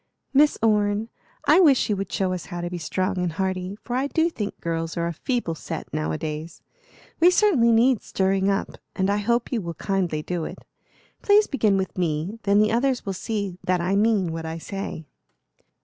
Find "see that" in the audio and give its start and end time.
13.13-13.79